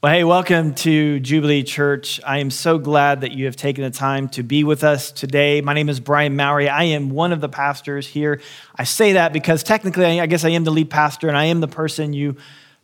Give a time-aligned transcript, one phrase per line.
[0.00, 2.20] Well, hey, welcome to Jubilee Church.
[2.24, 5.60] I am so glad that you have taken the time to be with us today.
[5.60, 6.68] My name is Brian Mowry.
[6.68, 8.40] I am one of the pastors here.
[8.76, 11.58] I say that because technically, I guess I am the lead pastor and I am
[11.58, 12.36] the person you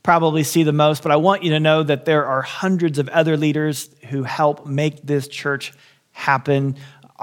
[0.02, 3.08] probably see the most, but I want you to know that there are hundreds of
[3.10, 5.72] other leaders who help make this church
[6.10, 6.74] happen.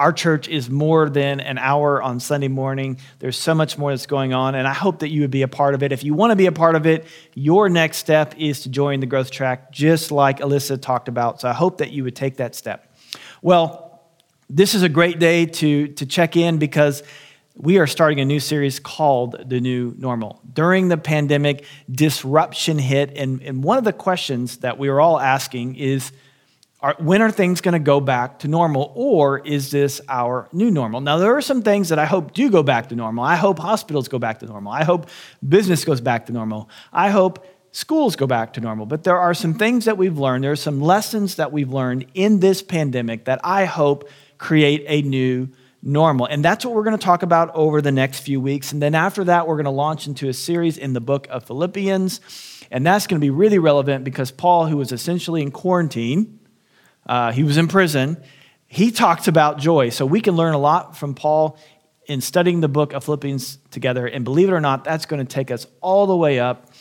[0.01, 2.97] Our church is more than an hour on Sunday morning.
[3.19, 5.47] There's so much more that's going on, and I hope that you would be a
[5.47, 5.91] part of it.
[5.91, 8.99] If you want to be a part of it, your next step is to join
[8.99, 11.39] the growth track, just like Alyssa talked about.
[11.39, 12.91] So I hope that you would take that step.
[13.43, 14.01] Well,
[14.49, 17.03] this is a great day to, to check in because
[17.55, 20.41] we are starting a new series called The New Normal.
[20.51, 25.19] During the pandemic, disruption hit, and, and one of the questions that we were all
[25.19, 26.11] asking is,
[26.81, 30.71] are, when are things going to go back to normal, or is this our new
[30.71, 30.99] normal?
[31.01, 33.23] Now, there are some things that I hope do go back to normal.
[33.23, 34.71] I hope hospitals go back to normal.
[34.71, 35.07] I hope
[35.47, 36.69] business goes back to normal.
[36.91, 38.85] I hope schools go back to normal.
[38.85, 42.07] But there are some things that we've learned, there are some lessons that we've learned
[42.13, 45.49] in this pandemic that I hope create a new
[45.83, 46.25] normal.
[46.25, 48.71] And that's what we're going to talk about over the next few weeks.
[48.71, 51.45] And then after that, we're going to launch into a series in the book of
[51.45, 52.21] Philippians.
[52.71, 56.39] And that's going to be really relevant because Paul, who was essentially in quarantine,
[57.05, 58.21] uh, he was in prison.
[58.67, 59.89] He talks about joy.
[59.89, 61.57] So we can learn a lot from Paul
[62.05, 64.07] in studying the book of Philippians together.
[64.07, 66.71] And believe it or not, that's going to take us all the way up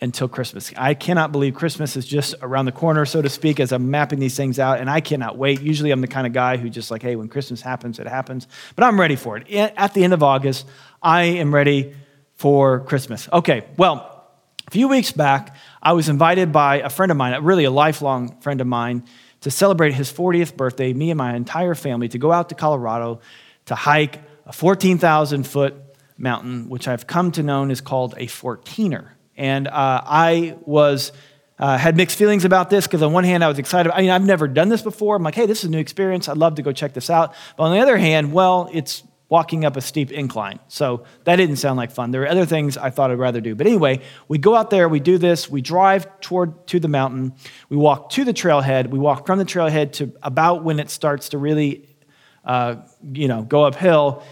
[0.00, 0.72] until Christmas.
[0.76, 4.18] I cannot believe Christmas is just around the corner, so to speak, as I'm mapping
[4.18, 5.60] these things out, and I cannot wait.
[5.60, 8.48] Usually I'm the kind of guy who just like, hey, when Christmas happens, it happens.
[8.76, 9.50] But I'm ready for it.
[9.50, 10.66] At the end of August,
[11.02, 11.94] I am ready
[12.36, 13.28] for Christmas.
[13.30, 14.26] Okay, well,
[14.66, 18.40] a few weeks back, I was invited by a friend of mine, really a lifelong
[18.40, 19.04] friend of mine,
[19.40, 23.20] to celebrate his 40th birthday, me and my entire family, to go out to Colorado
[23.66, 25.74] to hike a 14,000 foot
[26.18, 29.08] mountain, which I've come to know is called a 14er.
[29.36, 31.12] And uh, I was.
[31.58, 33.92] Uh, had mixed feelings about this because on one hand I was excited.
[33.92, 35.16] I mean, I've never done this before.
[35.16, 36.26] I'm like, hey, this is a new experience.
[36.26, 37.34] I'd love to go check this out.
[37.58, 40.58] But on the other hand, well, it's walking up a steep incline.
[40.68, 42.10] So that didn't sound like fun.
[42.10, 43.54] There are other things I thought I'd rather do.
[43.54, 47.32] But anyway, we go out there, we do this, we drive toward to the mountain,
[47.70, 51.30] we walk to the trailhead, we walk from the trailhead to about when it starts
[51.30, 51.86] to really
[52.44, 52.76] uh,
[53.12, 54.22] you know, go uphill,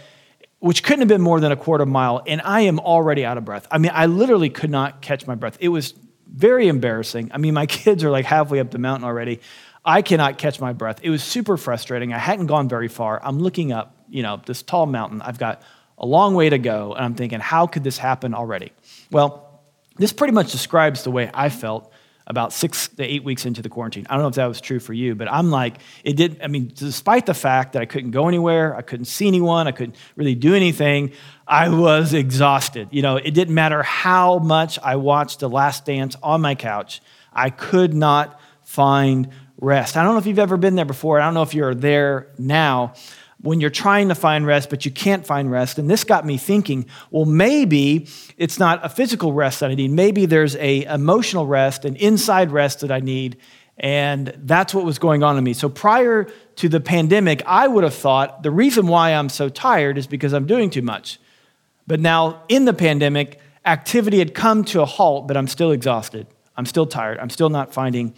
[0.61, 3.45] which couldn't have been more than a quarter mile, and I am already out of
[3.45, 3.67] breath.
[3.71, 5.59] I mean, I literally could not catch my breath.
[5.61, 5.95] It was
[6.27, 7.31] very embarrassing.
[7.33, 9.41] I mean, my kids are like halfway up the mountain already.
[9.85, 11.01] I cannot catch my breath.
[11.03, 12.13] It was super frustrating.
[12.13, 13.21] I hadn't gone very far.
[13.25, 15.23] I'm looking up you know, this tall mountain.
[15.23, 15.63] I've got
[15.99, 16.95] a long way to go.
[16.95, 18.73] And I'm thinking, how could this happen already?
[19.11, 19.63] Well,
[19.97, 21.93] this pretty much describes the way I felt
[22.29, 24.07] about six to eight weeks into the quarantine.
[24.09, 26.43] I don't know if that was true for you, but I'm like, it did.
[26.43, 29.73] I mean, despite the fact that I couldn't go anywhere, I couldn't see anyone, I
[29.73, 31.13] couldn't really do anything,
[31.47, 32.89] I was exhausted.
[32.91, 37.01] You know, it didn't matter how much I watched The Last Dance on my couch,
[37.33, 39.97] I could not find rest.
[39.97, 41.19] I don't know if you've ever been there before.
[41.19, 42.93] I don't know if you're there now,
[43.41, 45.79] when you're trying to find rest, but you can't find rest.
[45.79, 49.93] And this got me thinking, well, maybe it's not a physical rest that I need.
[49.93, 53.37] Maybe there's a emotional rest, an inside rest that I need.
[53.79, 55.53] And that's what was going on in me.
[55.53, 56.27] So prior
[56.57, 60.33] to the pandemic, I would have thought the reason why I'm so tired is because
[60.33, 61.21] I'm doing too much.
[61.87, 66.27] But now in the pandemic, activity had come to a halt, but I'm still exhausted.
[66.57, 67.19] I'm still tired.
[67.19, 68.15] I'm still not finding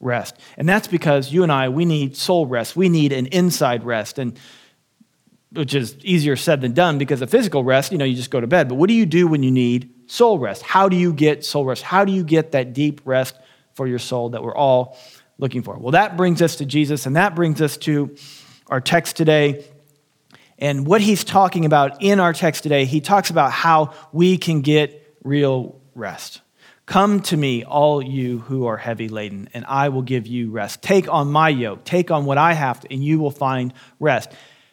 [0.00, 0.36] rest.
[0.56, 2.74] And that's because you and I, we need soul rest.
[2.74, 4.18] We need an inside rest.
[4.18, 4.38] And
[5.54, 8.40] which is easier said than done because the physical rest, you know, you just go
[8.40, 8.68] to bed.
[8.68, 10.62] But what do you do when you need soul rest?
[10.62, 11.82] How do you get soul rest?
[11.82, 13.36] How do you get that deep rest
[13.74, 14.96] for your soul that we're all
[15.38, 15.76] looking for?
[15.76, 18.16] Well, that brings us to Jesus, and that brings us to
[18.68, 19.64] our text today.
[20.58, 24.60] And what he's talking about in our text today, he talks about how we can
[24.62, 26.40] get real rest.
[26.86, 30.82] Come to me, all you who are heavy laden, and I will give you rest.
[30.82, 34.30] Take on my yoke, take on what I have, to, and you will find rest.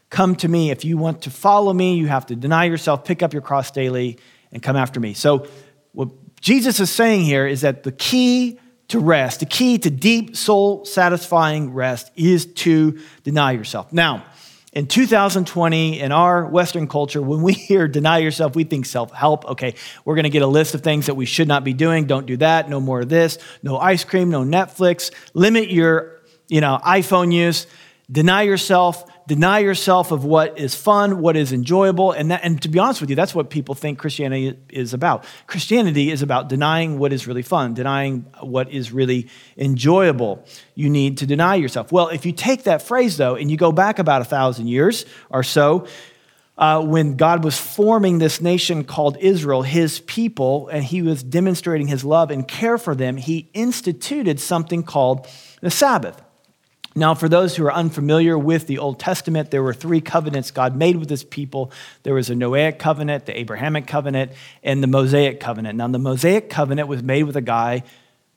[0.09, 0.71] Come to me.
[0.71, 3.71] If you want to follow me, you have to deny yourself, pick up your cross
[3.71, 4.17] daily,
[4.51, 5.13] and come after me.
[5.13, 5.47] So,
[5.91, 6.09] what
[6.41, 10.85] Jesus is saying here is that the key to rest, the key to deep, soul
[10.85, 13.93] satisfying rest, is to deny yourself.
[13.93, 14.23] Now,
[14.71, 19.45] in 2020, in our Western culture, when we hear deny yourself, we think self help.
[19.45, 19.75] Okay,
[20.05, 22.05] we're going to get a list of things that we should not be doing.
[22.05, 22.69] Don't do that.
[22.69, 23.37] No more of this.
[23.61, 24.29] No ice cream.
[24.29, 25.11] No Netflix.
[25.33, 26.19] Limit your
[26.49, 27.67] you know, iPhone use.
[28.11, 32.11] Deny yourself deny yourself of what is fun, what is enjoyable.
[32.11, 35.23] And, that, and to be honest with you, that's what people think Christianity is about.
[35.45, 40.43] Christianity is about denying what is really fun, denying what is really enjoyable.
[40.73, 41.91] You need to deny yourself.
[41.91, 45.05] Well, if you take that phrase, though, and you go back about a thousand years
[45.29, 45.85] or so,
[46.57, 51.87] uh, when God was forming this nation called Israel, his people, and he was demonstrating
[51.87, 55.27] his love and care for them, he instituted something called
[55.61, 56.19] the Sabbath.
[56.95, 60.75] Now, for those who are unfamiliar with the Old Testament, there were three covenants God
[60.75, 61.71] made with his people.
[62.03, 64.31] There was a Noahic covenant, the Abrahamic covenant,
[64.63, 65.77] and the Mosaic covenant.
[65.77, 67.83] Now, the Mosaic covenant was made with a guy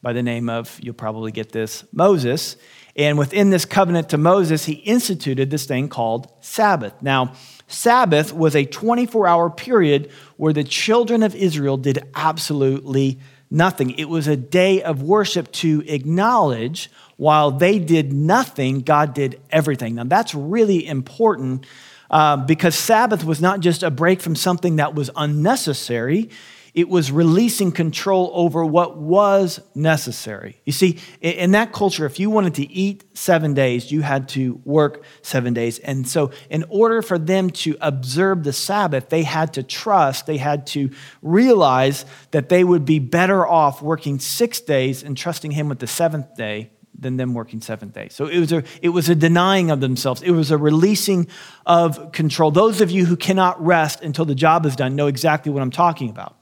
[0.02, 2.56] by the name of, you'll probably get this, Moses.
[2.96, 6.92] And within this covenant to Moses, he instituted this thing called Sabbath.
[7.00, 7.34] Now,
[7.68, 13.18] Sabbath was a 24 hour period where the children of Israel did absolutely
[13.52, 13.90] nothing.
[13.90, 19.94] It was a day of worship to acknowledge while they did nothing, God did everything.
[19.94, 21.66] Now, that's really important
[22.10, 26.30] uh, because Sabbath was not just a break from something that was unnecessary,
[26.74, 30.60] it was releasing control over what was necessary.
[30.64, 34.58] You see, in that culture, if you wanted to eat seven days, you had to
[34.64, 35.78] work seven days.
[35.80, 40.38] And so, in order for them to observe the Sabbath, they had to trust, they
[40.38, 40.90] had to
[41.20, 45.86] realize that they would be better off working six days and trusting Him with the
[45.86, 48.08] seventh day than them working seventh day.
[48.08, 50.22] So it was, a, it was a denying of themselves.
[50.22, 51.26] It was a releasing
[51.66, 52.50] of control.
[52.50, 55.70] Those of you who cannot rest until the job is done know exactly what I'm
[55.70, 56.36] talking about.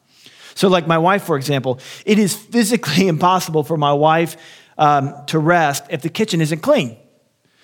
[0.61, 4.37] So, like my wife, for example, it is physically impossible for my wife
[4.77, 6.99] um, to rest if the kitchen isn't clean.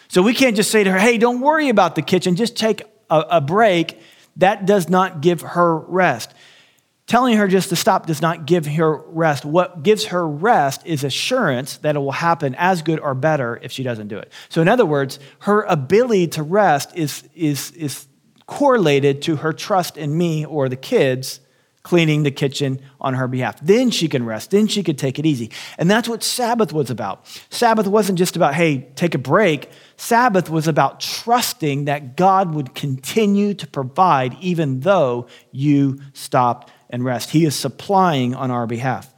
[0.09, 2.81] So, we can't just say to her, hey, don't worry about the kitchen, just take
[3.11, 4.01] a, a break.
[4.37, 6.33] That does not give her rest.
[7.07, 9.45] Telling her just to stop does not give her rest.
[9.45, 13.73] What gives her rest is assurance that it will happen as good or better if
[13.73, 14.33] she doesn't do it.
[14.49, 18.07] So, in other words, her ability to rest is, is, is
[18.47, 21.41] correlated to her trust in me or the kids
[21.87, 23.61] cleaning the kitchen on her behalf.
[23.63, 24.51] Then she can rest.
[24.51, 25.53] Then she could take it easy.
[25.79, 27.25] And that's what Sabbath was about.
[27.49, 29.71] Sabbath wasn't just about, hey, take a break.
[29.97, 37.05] Sabbath was about trusting that God would continue to provide even though you stopped and
[37.05, 37.31] rest.
[37.31, 39.15] He is supplying on our behalf.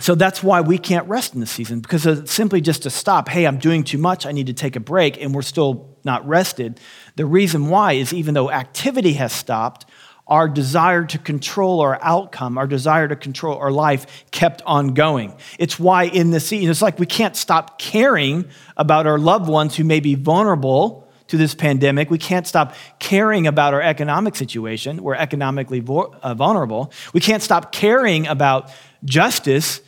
[0.00, 3.28] So that's why we can't rest in this season because it's simply just to stop.
[3.28, 4.26] Hey, I'm doing too much.
[4.26, 6.80] I need to take a break, and we're still not rested.
[7.14, 9.86] The reason why is even though activity has stopped,
[10.26, 15.36] our desire to control our outcome, our desire to control our life kept on going.
[15.58, 18.46] It's why in this season, it's like we can't stop caring
[18.76, 22.10] about our loved ones who may be vulnerable to this pandemic.
[22.10, 25.02] We can't stop caring about our economic situation.
[25.02, 26.92] We're economically uh, vulnerable.
[27.12, 28.70] We can't stop caring about
[29.04, 29.80] justice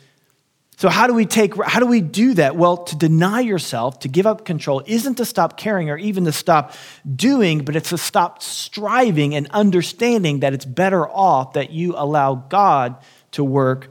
[0.77, 2.55] so how do we take how do we do that?
[2.55, 6.33] Well, to deny yourself, to give up control isn't to stop caring or even to
[6.33, 6.73] stop
[7.15, 12.35] doing, but it's to stop striving and understanding that it's better off that you allow
[12.35, 12.97] God
[13.31, 13.89] to work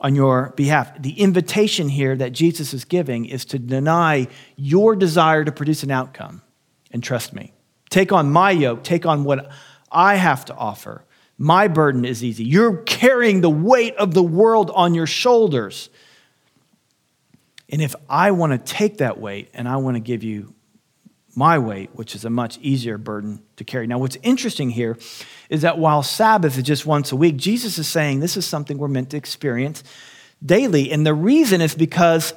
[0.00, 1.00] on your behalf.
[1.00, 5.90] The invitation here that Jesus is giving is to deny your desire to produce an
[5.90, 6.42] outcome
[6.90, 7.54] and trust me.
[7.88, 9.50] Take on my yoke, take on what
[9.90, 11.06] I have to offer.
[11.36, 12.44] My burden is easy.
[12.44, 15.90] You're carrying the weight of the world on your shoulders.
[17.68, 20.54] And if I want to take that weight and I want to give you
[21.36, 23.86] my weight, which is a much easier burden to carry.
[23.86, 24.96] Now, what's interesting here
[25.50, 28.78] is that while Sabbath is just once a week, Jesus is saying this is something
[28.78, 29.82] we're meant to experience
[30.44, 30.92] daily.
[30.92, 32.34] And the reason is because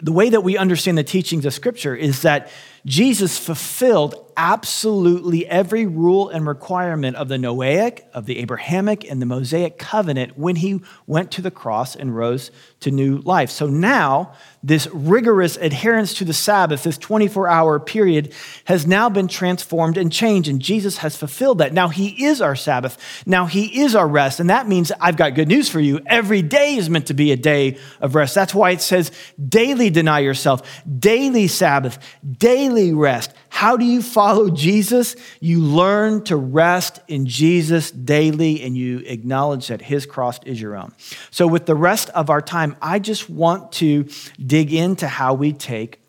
[0.00, 2.50] the way that we understand the teachings of Scripture is that
[2.86, 9.26] Jesus fulfilled absolutely every rule and requirement of the Noahic, of the Abrahamic, and the
[9.26, 13.50] Mosaic covenant when he went to the cross and rose to new life.
[13.50, 14.32] So now,
[14.62, 18.32] this rigorous adherence to the Sabbath, this 24 hour period,
[18.66, 21.72] has now been transformed and changed, and Jesus has fulfilled that.
[21.72, 22.96] Now he is our Sabbath.
[23.26, 24.38] Now he is our rest.
[24.38, 26.00] And that means I've got good news for you.
[26.06, 28.36] Every day is meant to be a day of rest.
[28.36, 29.10] That's why it says
[29.48, 30.62] daily deny yourself,
[30.98, 31.98] daily Sabbath,
[32.38, 33.32] daily rest.
[33.48, 35.16] How do you follow Jesus?
[35.40, 40.76] You learn to rest in Jesus daily and you acknowledge that his cross is your
[40.76, 40.92] own.
[41.30, 44.08] So, with the rest of our time, I just want to
[44.44, 46.00] dig into how we take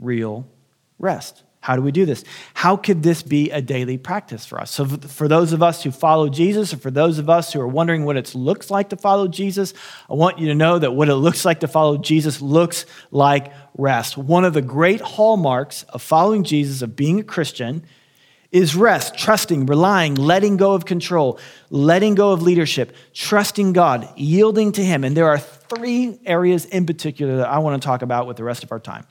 [0.00, 0.46] real
[0.98, 1.42] rest.
[1.64, 2.24] How do we do this?
[2.52, 4.70] How could this be a daily practice for us?
[4.70, 7.66] So, for those of us who follow Jesus, or for those of us who are
[7.66, 9.72] wondering what it looks like to follow Jesus,
[10.10, 13.50] I want you to know that what it looks like to follow Jesus looks like
[13.78, 14.18] rest.
[14.18, 17.86] One of the great hallmarks of following Jesus, of being a Christian,
[18.52, 21.40] is rest, trusting, relying, letting go of control,
[21.70, 25.02] letting go of leadership, trusting God, yielding to Him.
[25.02, 28.44] And there are three areas in particular that I want to talk about with the
[28.44, 29.06] rest of our time.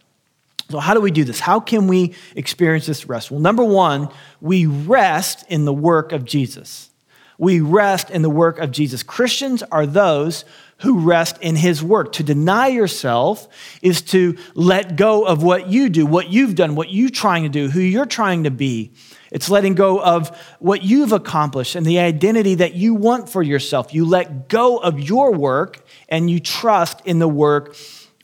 [0.69, 1.39] So, how do we do this?
[1.39, 3.29] How can we experience this rest?
[3.29, 4.09] Well, number one,
[4.41, 6.89] we rest in the work of Jesus.
[7.37, 9.03] We rest in the work of Jesus.
[9.03, 10.45] Christians are those
[10.77, 12.13] who rest in his work.
[12.13, 13.47] To deny yourself
[13.81, 17.49] is to let go of what you do, what you've done, what you're trying to
[17.49, 18.91] do, who you're trying to be.
[19.31, 23.93] It's letting go of what you've accomplished and the identity that you want for yourself.
[23.93, 27.75] You let go of your work and you trust in the work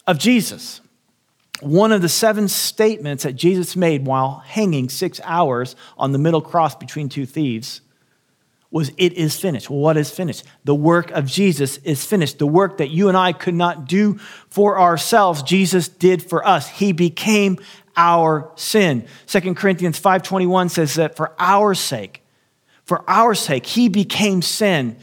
[0.05, 0.81] of Jesus.
[1.61, 6.41] One of the seven statements that Jesus made while hanging six hours on the middle
[6.41, 7.81] cross between two thieves
[8.71, 9.69] was it is finished.
[9.69, 10.43] What is finished?
[10.63, 12.37] The work of Jesus is finished.
[12.37, 16.69] The work that you and I could not do for ourselves, Jesus did for us.
[16.69, 17.57] He became
[17.97, 19.05] our sin.
[19.25, 22.23] 2 Corinthians 5:21 says that for our sake,
[22.85, 24.95] for our sake, he became sin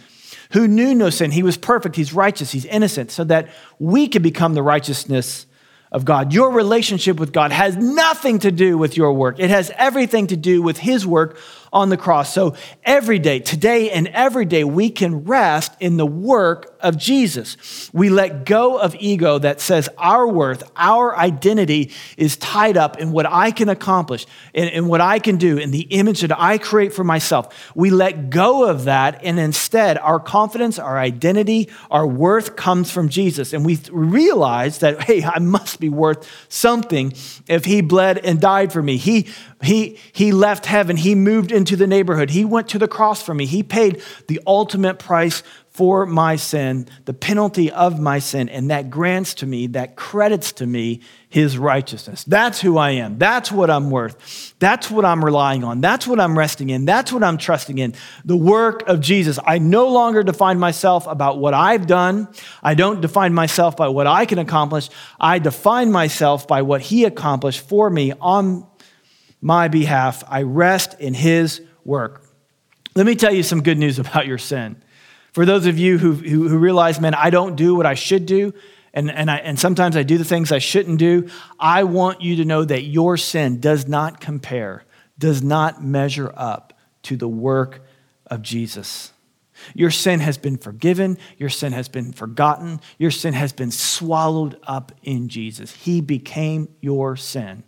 [0.53, 1.33] who knew no sin.
[1.33, 3.49] He was perfect, he's righteous, he's innocent, so that
[3.79, 5.47] we could become the righteousness
[5.93, 6.33] of God.
[6.33, 9.39] Your relationship with God has nothing to do with your work.
[9.39, 11.39] It has everything to do with his work
[11.73, 12.33] on the cross.
[12.33, 17.91] So every day, today and every day, we can rest in the work of Jesus.
[17.93, 23.13] We let go of ego that says our worth, our identity is tied up in
[23.13, 26.59] what I can accomplish, in, in what I can do, in the image that I
[26.59, 27.73] create for myself.
[27.75, 33.09] We let go of that, and instead, our confidence, our identity, our worth comes from
[33.09, 33.53] Jesus.
[33.53, 37.13] And we realize that, hey, I must be worth something
[37.49, 38.97] if he bled and died for me.
[38.97, 39.27] He
[39.63, 40.97] he, he left heaven.
[40.97, 42.31] He moved into the neighborhood.
[42.31, 43.47] He went to the cross for me.
[43.47, 45.43] He paid the ultimate price
[45.77, 50.53] for my sin, the penalty of my sin, and that grants to me, that credits
[50.53, 52.25] to me his righteousness.
[52.25, 53.19] That's who I am.
[53.19, 54.55] That's what I'm worth.
[54.59, 55.83] That's what I'm relying on.
[55.83, 56.87] That's what I'm resting in.
[56.87, 57.95] That's what I'm trusting in.
[58.25, 59.39] The work of Jesus.
[59.45, 62.29] I no longer define myself about what I've done.
[62.63, 64.89] I don't define myself by what I can accomplish.
[65.21, 68.67] I define myself by what he accomplished for me on
[69.43, 70.25] my behalf.
[70.27, 72.25] I rest in his work.
[72.95, 74.83] Let me tell you some good news about your sin.
[75.37, 78.25] For those of you who, who, who realize, man, I don't do what I should
[78.25, 78.55] do,
[78.95, 81.29] and, and, I, and sometimes I do the things I shouldn't do,
[81.61, 84.85] I want you to know that your sin does not compare,
[85.19, 87.83] does not measure up to the work
[88.29, 89.13] of Jesus.
[89.75, 91.19] Your sin has been forgiven.
[91.37, 92.81] Your sin has been forgotten.
[92.97, 95.71] Your sin has been swallowed up in Jesus.
[95.71, 97.63] He became your sin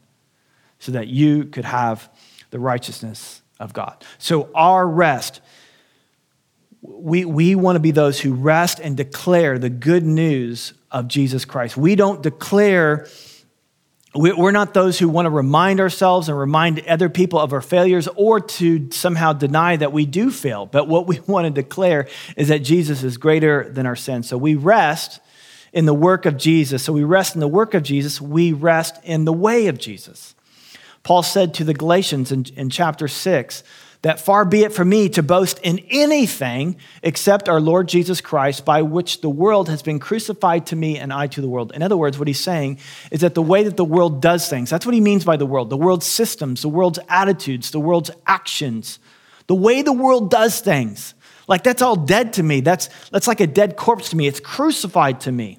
[0.79, 2.09] so that you could have
[2.49, 4.03] the righteousness of God.
[4.17, 5.43] So, our rest,
[6.81, 11.45] we, we want to be those who rest and declare the good news of Jesus
[11.45, 11.77] Christ.
[11.77, 13.09] We don't declare,
[14.15, 18.09] we're not those who want to remind ourselves and remind other people of our failures
[18.17, 20.67] or to somehow deny that we do fail.
[20.67, 24.23] But what we want to declare is that Jesus is greater than our sin.
[24.23, 25.21] So, we rest
[25.73, 26.83] in the work of Jesus.
[26.85, 30.35] So, we rest in the work of Jesus, we rest in the way of Jesus.
[31.03, 33.63] Paul said to the Galatians in, in chapter 6
[34.02, 38.64] that far be it from me to boast in anything except our Lord Jesus Christ,
[38.64, 41.73] by which the world has been crucified to me and I to the world.
[41.75, 42.78] In other words, what he's saying
[43.11, 45.47] is that the way that the world does things, that's what he means by the
[45.47, 49.00] world, the world's systems, the world's attitudes, the world's actions,
[49.49, 51.14] the way the world does things.
[51.49, 52.61] Like that's all dead to me.
[52.61, 54.28] That's, that's like a dead corpse to me.
[54.28, 55.59] It's crucified to me.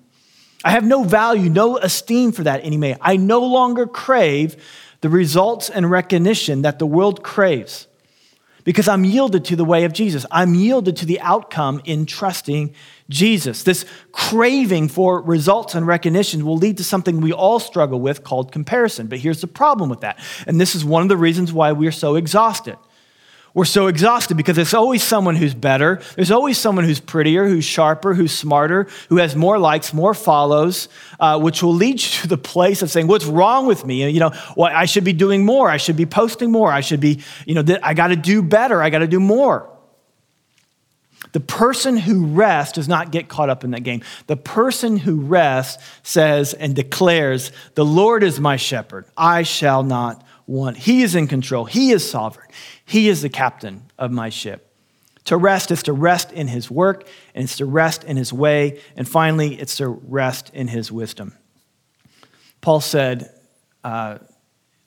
[0.63, 2.97] I have no value, no esteem for that anymore.
[3.01, 4.63] I no longer crave
[5.01, 7.87] the results and recognition that the world craves
[8.63, 10.25] because I'm yielded to the way of Jesus.
[10.31, 12.73] I'm yielded to the outcome in trusting
[13.09, 13.63] Jesus.
[13.63, 18.51] This craving for results and recognition will lead to something we all struggle with called
[18.51, 19.07] comparison.
[19.07, 20.19] But here's the problem with that.
[20.47, 22.77] And this is one of the reasons why we're so exhausted.
[23.53, 26.01] We're so exhausted because there's always someone who's better.
[26.15, 30.87] There's always someone who's prettier, who's sharper, who's smarter, who has more likes, more follows,
[31.19, 34.19] uh, which will lead you to the place of saying, "What's wrong with me?" You
[34.19, 35.69] know, well, I should be doing more.
[35.69, 36.71] I should be posting more.
[36.71, 38.81] I should be, you know, I got to do better.
[38.81, 39.67] I got to do more.
[41.31, 44.01] The person who rests does not get caught up in that game.
[44.27, 50.23] The person who rests says and declares, "The Lord is my shepherd; I shall not."
[50.49, 50.77] Want.
[50.77, 51.65] He is in control.
[51.65, 52.49] He is sovereign.
[52.85, 54.65] He is the captain of my ship.
[55.25, 58.79] To rest is to rest in his work, and it's to rest in his way,
[58.95, 61.37] and finally, it's to rest in his wisdom.
[62.61, 63.29] Paul said
[63.83, 64.17] uh,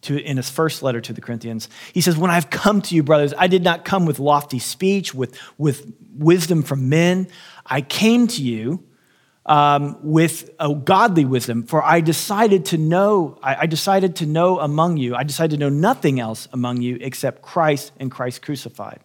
[0.02, 3.02] to, in his first letter to the Corinthians, he says, When I've come to you,
[3.02, 7.28] brothers, I did not come with lofty speech, with, with wisdom from men.
[7.64, 8.84] I came to you
[9.46, 14.60] um, with a godly wisdom, for I decided to know, I, I decided to know
[14.60, 19.00] among you, I decided to know nothing else among you except Christ and Christ crucified.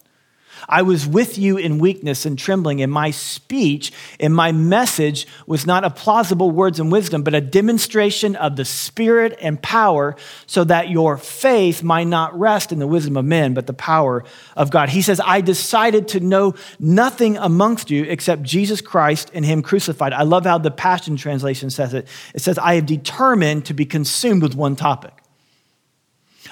[0.67, 5.65] I was with you in weakness and trembling, and my speech and my message was
[5.65, 10.63] not a plausible words and wisdom, but a demonstration of the Spirit and power, so
[10.63, 14.23] that your faith might not rest in the wisdom of men, but the power
[14.55, 14.89] of God.
[14.89, 20.13] He says, I decided to know nothing amongst you except Jesus Christ and Him crucified.
[20.13, 22.07] I love how the Passion Translation says it.
[22.33, 25.16] It says, I have determined to be consumed with one topic.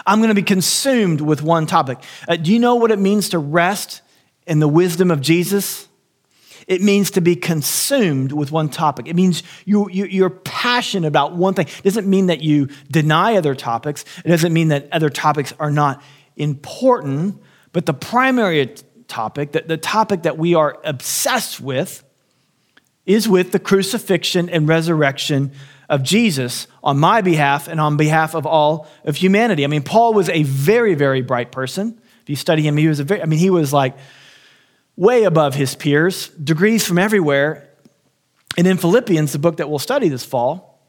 [0.05, 1.99] I'm going to be consumed with one topic.
[2.27, 4.01] Uh, do you know what it means to rest
[4.47, 5.87] in the wisdom of Jesus?
[6.67, 9.07] It means to be consumed with one topic.
[9.07, 11.67] It means you, you, are passionate about one thing.
[11.67, 14.03] It doesn't mean that you deny other topics.
[14.23, 16.01] It doesn't mean that other topics are not
[16.35, 17.41] important.
[17.71, 18.73] But the primary
[19.07, 22.03] topic, the, the topic that we are obsessed with,
[23.05, 25.51] is with the crucifixion and resurrection
[25.89, 29.63] of Jesus on my behalf and on behalf of all of humanity.
[29.63, 31.99] I mean, Paul was a very, very bright person.
[32.21, 33.95] If you study him, he was a very, I mean, he was like,
[34.95, 37.69] way above his peers, degrees from everywhere.
[38.57, 40.79] And in Philippians, the book that we'll study this fall,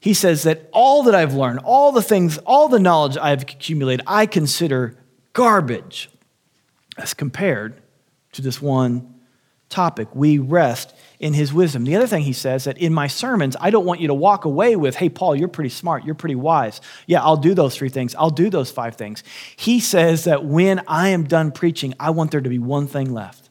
[0.00, 4.04] he says that all that I've learned, all the things, all the knowledge I've accumulated,
[4.06, 4.96] I consider
[5.32, 6.10] garbage
[6.96, 7.82] as compared
[8.32, 9.14] to this one
[9.68, 10.14] topic.
[10.14, 11.84] We rest in his wisdom.
[11.84, 14.44] The other thing he says that in my sermons, I don't want you to walk
[14.44, 16.82] away with, hey, Paul, you're pretty smart, you're pretty wise.
[17.06, 19.24] Yeah, I'll do those three things, I'll do those five things.
[19.56, 23.14] He says that when I am done preaching, I want there to be one thing
[23.14, 23.48] left.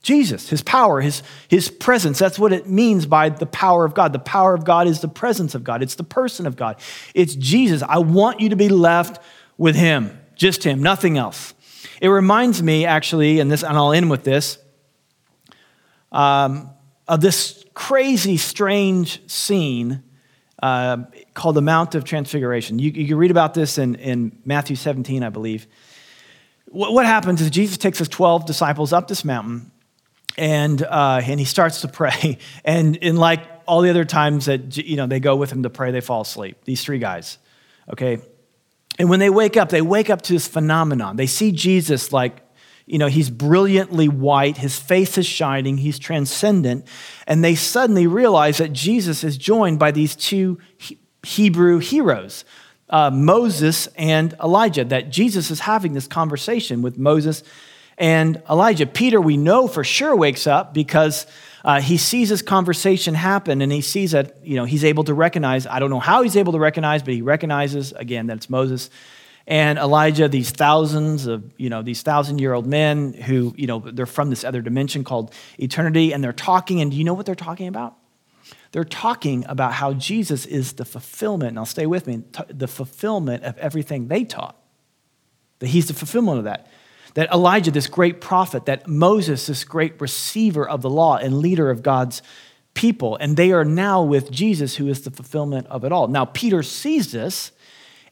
[0.00, 2.20] Jesus, his power, his, his presence.
[2.20, 4.12] That's what it means by the power of God.
[4.12, 6.78] The power of God is the presence of God, it's the person of God.
[7.16, 7.82] It's Jesus.
[7.82, 9.20] I want you to be left
[9.56, 11.52] with him, just him, nothing else.
[12.00, 14.58] It reminds me, actually, and this, and I'll end with this.
[16.12, 16.70] Um,
[17.08, 20.02] of this crazy, strange scene
[20.62, 20.98] uh,
[21.34, 22.78] called the Mount of Transfiguration.
[22.78, 25.66] You, you can read about this in, in Matthew 17, I believe.
[26.66, 29.70] What, what happens is Jesus takes his 12 disciples up this mountain
[30.36, 32.38] and, uh, and he starts to pray.
[32.64, 35.70] And in like all the other times that you know, they go with him to
[35.70, 36.64] pray, they fall asleep.
[36.64, 37.38] These three guys,
[37.92, 38.18] okay?
[38.98, 41.16] And when they wake up, they wake up to this phenomenon.
[41.16, 42.42] They see Jesus like
[42.88, 46.86] you know, he's brilliantly white, his face is shining, he's transcendent.
[47.26, 50.58] And they suddenly realize that Jesus is joined by these two
[51.22, 52.46] Hebrew heroes,
[52.88, 57.42] uh, Moses and Elijah, that Jesus is having this conversation with Moses
[57.98, 58.86] and Elijah.
[58.86, 61.26] Peter, we know for sure, wakes up because
[61.64, 65.12] uh, he sees this conversation happen and he sees that, you know, he's able to
[65.12, 68.48] recognize, I don't know how he's able to recognize, but he recognizes, again, that it's
[68.48, 68.88] Moses
[69.48, 73.78] and Elijah, these thousands of, you know, these thousand year old men who, you know,
[73.78, 77.24] they're from this other dimension called eternity, and they're talking, and do you know what
[77.24, 77.96] they're talking about?
[78.72, 83.56] They're talking about how Jesus is the fulfillment, I'll stay with me, the fulfillment of
[83.56, 84.54] everything they taught.
[85.60, 86.66] That he's the fulfillment of that.
[87.14, 91.70] That Elijah, this great prophet, that Moses, this great receiver of the law and leader
[91.70, 92.20] of God's
[92.74, 96.06] people, and they are now with Jesus, who is the fulfillment of it all.
[96.06, 97.52] Now, Peter sees this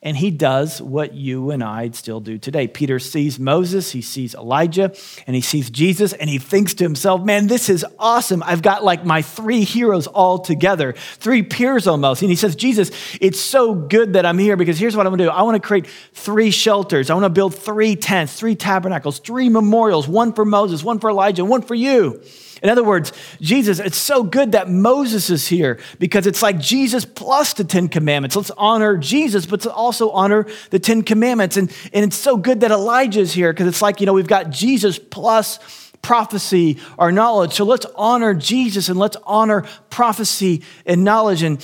[0.02, 2.68] and he does what you and I still do today.
[2.68, 4.94] Peter sees Moses, he sees Elijah,
[5.26, 8.42] and he sees Jesus, and he thinks to himself, man, this is awesome.
[8.42, 12.22] I've got like my three heroes all together, three peers almost.
[12.22, 15.24] And he says, Jesus, it's so good that I'm here because here's what I'm gonna
[15.24, 20.08] do I wanna create three shelters, I wanna build three tents, three tabernacles, three memorials
[20.08, 22.22] one for Moses, one for Elijah, one for you.
[22.62, 27.04] In other words, Jesus, it's so good that Moses is here because it's like Jesus
[27.04, 28.34] plus the Ten Commandments.
[28.34, 31.56] Let's honor Jesus, but also honor the Ten Commandments.
[31.56, 34.26] And, and it's so good that Elijah is here because it's like, you know, we've
[34.26, 35.58] got Jesus plus
[36.00, 37.52] prophecy or knowledge.
[37.52, 41.62] So let's honor Jesus and let's honor prophecy and knowledge and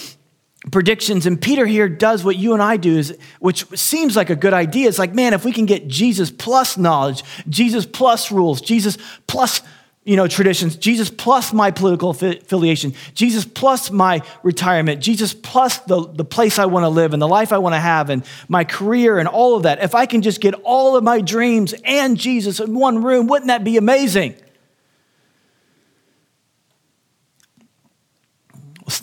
[0.70, 1.26] predictions.
[1.26, 4.52] And Peter here does what you and I do, is, which seems like a good
[4.52, 4.88] idea.
[4.88, 9.62] It's like, man, if we can get Jesus plus knowledge, Jesus plus rules, Jesus plus
[10.05, 16.09] you know, traditions, Jesus plus my political affiliation, Jesus plus my retirement, Jesus plus the,
[16.09, 18.65] the place I want to live and the life I want to have and my
[18.65, 19.83] career and all of that.
[19.83, 23.47] If I can just get all of my dreams and Jesus in one room, wouldn't
[23.47, 24.35] that be amazing?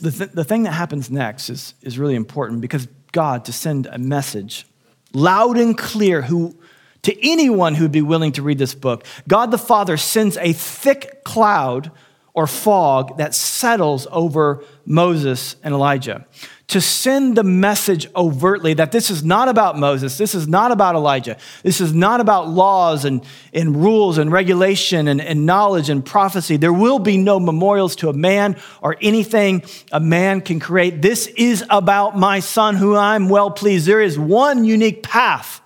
[0.01, 3.87] The, th- the thing that happens next is, is really important because God, to send
[3.87, 4.65] a message
[5.13, 6.58] loud and clear, who
[7.03, 9.05] to anyone who'd be willing to read this book.
[9.27, 11.91] God the Father sends a thick cloud
[12.33, 16.25] or fog that settles over Moses and Elijah
[16.69, 20.95] to send the message overtly that this is not about Moses, this is not about
[20.95, 26.05] Elijah, this is not about laws and, and rules and regulation and, and knowledge and
[26.05, 26.57] prophecy.
[26.57, 31.01] There will be no memorials to a man or anything a man can create.
[31.01, 33.87] This is about my son, who I'm well pleased.
[33.87, 35.61] There is one unique path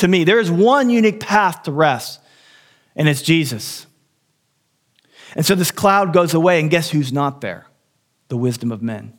[0.00, 0.24] to me.
[0.24, 2.20] There is one unique path to rest,
[2.96, 3.86] and it's Jesus.
[5.34, 7.66] And so this cloud goes away, and guess who's not there?
[8.28, 9.14] The wisdom of men.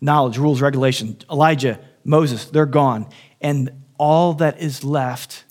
[0.00, 1.18] Knowledge, rules, regulation.
[1.30, 3.08] Elijah, Moses, they're gone.
[3.40, 5.44] And all that is left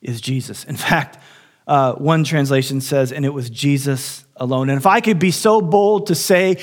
[0.00, 0.64] is Jesus.
[0.64, 1.18] In fact,
[1.66, 4.70] uh, one translation says, and it was Jesus alone.
[4.70, 6.56] And if I could be so bold to say,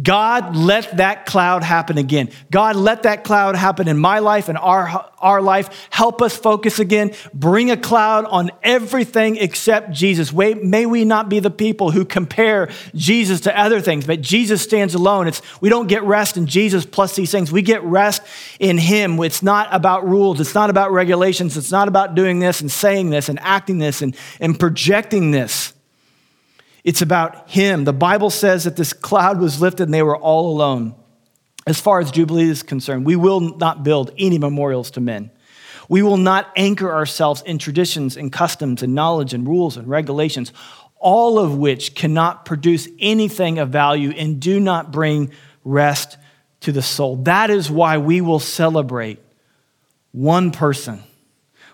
[0.00, 2.30] God, let that cloud happen again.
[2.50, 5.88] God, let that cloud happen in my life and our, our life.
[5.90, 7.12] Help us focus again.
[7.32, 10.32] Bring a cloud on everything except Jesus.
[10.32, 14.94] May we not be the people who compare Jesus to other things, but Jesus stands
[14.94, 15.26] alone.
[15.26, 17.50] It's, we don't get rest in Jesus plus these things.
[17.50, 18.22] We get rest
[18.60, 19.18] in Him.
[19.20, 20.38] It's not about rules.
[20.38, 21.56] It's not about regulations.
[21.56, 25.72] It's not about doing this and saying this and acting this and, and projecting this.
[26.88, 27.84] It's about Him.
[27.84, 30.94] The Bible says that this cloud was lifted and they were all alone.
[31.66, 35.30] As far as Jubilee is concerned, we will not build any memorials to men.
[35.90, 40.54] We will not anchor ourselves in traditions and customs and knowledge and rules and regulations,
[40.96, 45.30] all of which cannot produce anything of value and do not bring
[45.64, 46.16] rest
[46.60, 47.16] to the soul.
[47.16, 49.18] That is why we will celebrate
[50.12, 51.02] one person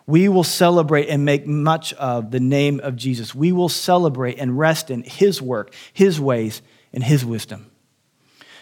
[0.06, 3.34] we will celebrate and make much of the name of Jesus.
[3.34, 6.60] We will celebrate and rest in his work, his ways,
[6.92, 7.70] and his wisdom.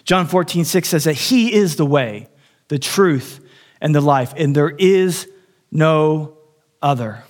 [0.05, 2.29] John 14, 6 says that he is the way,
[2.69, 3.41] the truth,
[3.81, 5.29] and the life, and there is
[5.71, 6.37] no
[6.81, 7.25] other.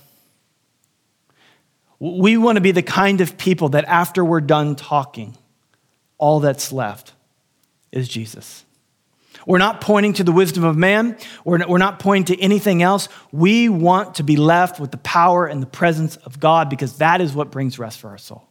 [1.99, 5.37] We want to be the kind of people that after we're done talking,
[6.19, 7.13] all that's left
[7.91, 8.65] is Jesus.
[9.47, 11.17] We're not pointing to the wisdom of man.
[11.45, 13.09] We're not pointing to anything else.
[13.31, 17.21] We want to be left with the power and the presence of God because that
[17.21, 18.49] is what brings rest for our soul.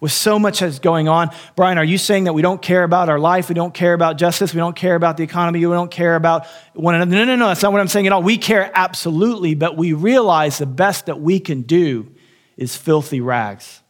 [0.00, 3.08] With so much that's going on, Brian, are you saying that we don't care about
[3.08, 3.48] our life?
[3.48, 4.54] We don't care about justice?
[4.54, 5.66] We don't care about the economy?
[5.66, 7.10] We don't care about one another?
[7.10, 7.48] No, no, no.
[7.48, 8.22] That's not what I'm saying at all.
[8.22, 12.10] We care absolutely, but we realize the best that we can do
[12.56, 13.82] is filthy rags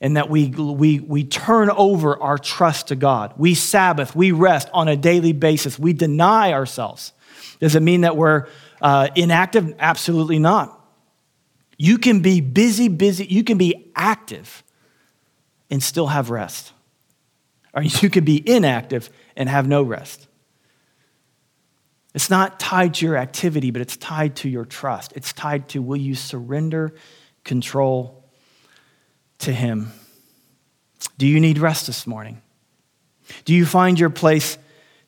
[0.00, 3.34] and that we, we, we turn over our trust to God.
[3.36, 7.12] We Sabbath, we rest on a daily basis, we deny ourselves.
[7.60, 8.48] Does it mean that we're
[8.82, 9.74] uh, inactive?
[9.78, 10.72] Absolutely not.
[11.78, 14.62] You can be busy, busy, you can be active
[15.70, 16.72] and still have rest.
[17.74, 20.26] Or you can be inactive and have no rest.
[22.14, 25.12] It's not tied to your activity, but it's tied to your trust.
[25.14, 26.94] It's tied to will you surrender
[27.44, 28.25] control
[29.38, 29.92] to Him.
[31.18, 32.42] Do you need rest this morning?
[33.44, 34.58] Do you find your place?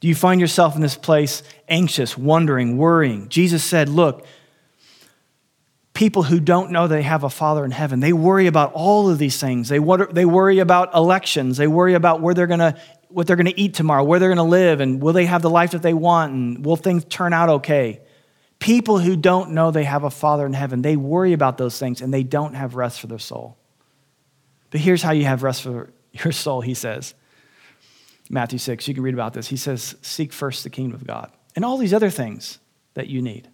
[0.01, 3.29] Do you find yourself in this place anxious, wondering, worrying?
[3.29, 4.27] Jesus said, Look,
[5.93, 9.19] people who don't know they have a Father in heaven, they worry about all of
[9.19, 9.69] these things.
[9.69, 9.81] They,
[10.13, 12.77] they worry about elections, they worry about where they're to
[13.11, 15.41] what they're going to eat tomorrow, where they're going to live, and will they have
[15.41, 18.01] the life that they want, and will things turn out okay?
[18.59, 22.01] People who don't know they have a Father in heaven, they worry about those things
[22.01, 23.57] and they don't have rest for their soul.
[24.71, 27.15] But here's how you have rest for your soul, he says.
[28.31, 29.49] Matthew 6, you can read about this.
[29.49, 32.59] He says, Seek first the kingdom of God and all these other things
[32.95, 33.49] that you need.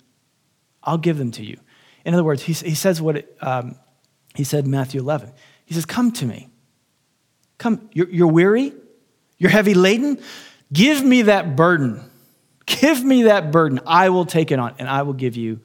[0.83, 1.59] I'll give them to you.
[2.05, 3.77] In other words, he, he says what um,
[4.35, 5.33] he said in Matthew 11.
[5.64, 6.48] He says, Come to me.
[7.57, 8.72] Come, you're, you're weary?
[9.38, 10.20] You're heavy laden?
[10.72, 12.03] Give me that burden.
[12.66, 13.81] Give me that burden.
[13.87, 15.61] I will take it on and I will give you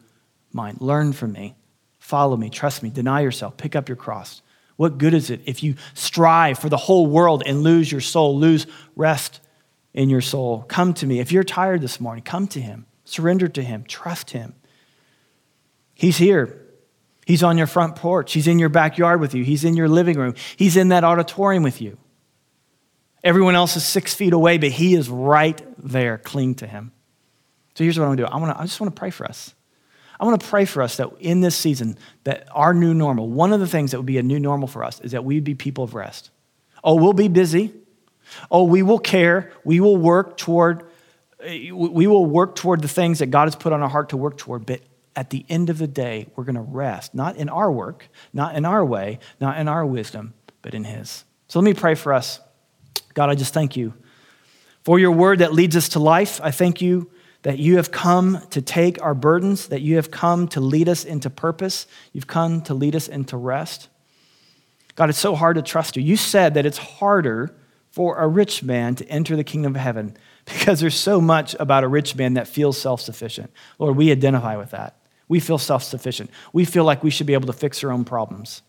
[0.53, 0.77] mine.
[0.79, 1.55] Learn from me.
[1.97, 2.49] Follow me.
[2.49, 2.89] Trust me.
[2.89, 3.57] Deny yourself.
[3.57, 4.41] Pick up your cross.
[4.80, 8.39] What good is it if you strive for the whole world and lose your soul,
[8.39, 8.65] lose
[8.96, 9.42] rest
[9.94, 10.63] in your soul?
[10.70, 11.20] Come to me.
[11.20, 12.86] If you're tired this morning, come to Him.
[13.04, 13.84] Surrender to Him.
[13.84, 14.56] Trust Him.
[15.96, 16.65] He's here.
[17.26, 18.32] He's on your front porch.
[18.32, 19.44] He's in your backyard with you.
[19.44, 20.34] He's in your living room.
[20.56, 21.98] He's in that auditorium with you.
[23.22, 26.20] Everyone else is six feet away, but He is right there.
[26.20, 26.94] Cling to Him.
[27.76, 29.26] So here's what I'm going to do I, wanna, I just want to pray for
[29.26, 29.54] us.
[30.19, 33.53] I want to pray for us that in this season, that our new normal, one
[33.53, 35.55] of the things that would be a new normal for us is that we'd be
[35.55, 36.32] people of rest.
[36.84, 37.73] Oh, we'll be busy.
[38.51, 39.51] Oh, we will care.
[39.63, 40.86] We will work toward
[41.41, 44.38] we will work toward the things that God has put on our heart to work
[44.38, 44.82] toward, but
[45.15, 48.55] at the end of the day, we're going to rest, not in our work, not
[48.55, 51.23] in our way, not in our wisdom, but in His.
[51.47, 52.39] So let me pray for us.
[53.13, 53.93] God, I just thank you
[54.84, 56.39] for your word that leads us to life.
[56.43, 57.10] I thank you
[57.43, 61.06] that you have come to take our burdens, that you have come to lead us
[61.06, 63.88] into purpose, you've come to lead us into rest.
[64.95, 66.04] God, it's so hard to trust you.
[66.04, 67.56] You said that it's harder
[67.91, 71.84] for a rich man to enter the kingdom of heaven because there's so much about
[71.84, 73.52] a rich man that feels self sufficient.
[73.78, 74.97] Lord, we identify with that.
[75.28, 76.32] We feel self sufficient.
[76.52, 78.62] We feel like we should be able to fix our own problems.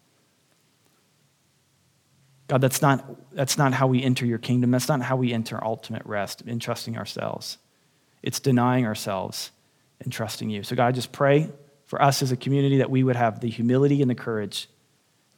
[2.47, 4.73] God, that's not, that's not how we enter your kingdom.
[4.73, 7.59] That's not how we enter ultimate rest in trusting ourselves.
[8.23, 9.51] It's denying ourselves
[10.01, 10.63] and trusting you.
[10.63, 11.51] So, God, I just pray
[11.87, 14.69] for us as a community that we would have the humility and the courage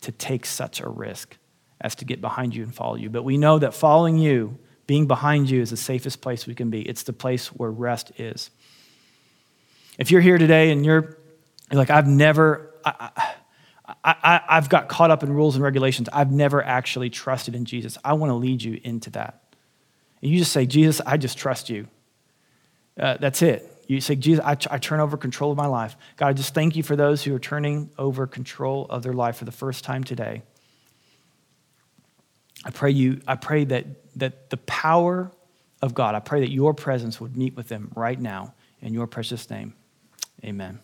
[0.03, 1.37] to take such a risk
[1.81, 3.11] as to get behind you and follow you.
[3.11, 6.71] But we know that following you, being behind you, is the safest place we can
[6.71, 6.83] be.
[6.83, 8.51] It's the place where rest is.
[9.99, 11.19] If you're here today and you're,
[11.71, 13.11] you're like, I've never, I,
[14.05, 16.09] I, I, have got caught up in rules and regulations.
[16.13, 17.99] I've never actually trusted in Jesus.
[18.05, 19.43] I want to lead you into that.
[20.21, 21.89] And you just say, Jesus, I just trust you.
[23.03, 23.69] Uh, that's it.
[23.89, 25.97] You say, Jesus, I, I turn over control of my life.
[26.17, 29.37] God, I just thank you for those who are turning over control of their life
[29.37, 30.43] for the first time today.
[32.65, 33.87] I pray you, I pray that,
[34.17, 35.33] that the power
[35.83, 39.09] of God, I pray that your presence would meet with them right now in your
[39.09, 39.75] precious name.
[40.45, 40.79] Amen.